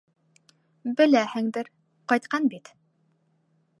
[1.01, 1.69] Беләһеңдер:
[2.13, 2.73] ҡайтҡан бит!..